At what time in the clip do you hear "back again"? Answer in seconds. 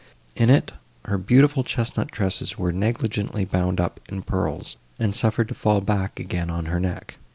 5.79-6.49